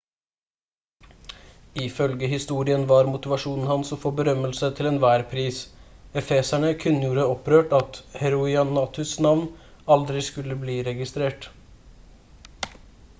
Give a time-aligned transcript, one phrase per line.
[1.83, 5.59] ifølge historien var motivasjonen hans å få berømmelse til enhver pris
[6.23, 9.47] efeserne kunngjorde opprørt at heroinatus navn
[9.99, 11.49] aldri skulle bli registrert